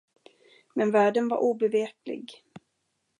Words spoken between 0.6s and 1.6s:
Men värden var